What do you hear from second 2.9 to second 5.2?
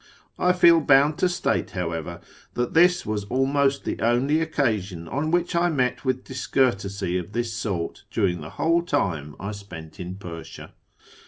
was almost the only occasion